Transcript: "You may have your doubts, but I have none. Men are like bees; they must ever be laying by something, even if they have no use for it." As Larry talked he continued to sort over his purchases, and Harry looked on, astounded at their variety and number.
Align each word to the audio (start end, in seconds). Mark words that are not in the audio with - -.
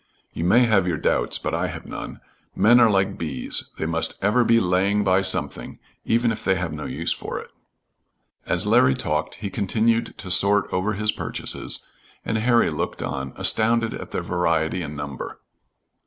"You 0.33 0.43
may 0.45 0.65
have 0.65 0.87
your 0.87 0.97
doubts, 0.97 1.37
but 1.37 1.53
I 1.53 1.67
have 1.67 1.85
none. 1.85 2.21
Men 2.55 2.79
are 2.79 2.89
like 2.89 3.19
bees; 3.19 3.69
they 3.77 3.85
must 3.85 4.15
ever 4.19 4.43
be 4.43 4.59
laying 4.59 5.03
by 5.03 5.21
something, 5.21 5.77
even 6.05 6.31
if 6.31 6.43
they 6.43 6.55
have 6.55 6.73
no 6.73 6.85
use 6.85 7.11
for 7.13 7.37
it." 7.37 7.51
As 8.47 8.65
Larry 8.65 8.95
talked 8.95 9.35
he 9.35 9.51
continued 9.51 10.17
to 10.17 10.31
sort 10.31 10.65
over 10.73 10.93
his 10.93 11.11
purchases, 11.11 11.85
and 12.25 12.39
Harry 12.39 12.71
looked 12.71 13.03
on, 13.03 13.33
astounded 13.35 13.93
at 13.93 14.09
their 14.09 14.23
variety 14.23 14.81
and 14.81 14.97
number. 14.97 15.39